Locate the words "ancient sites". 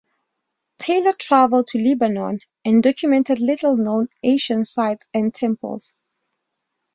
4.23-5.05